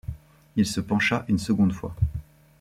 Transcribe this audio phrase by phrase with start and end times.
[0.55, 1.93] Il se pencha une seconde fois.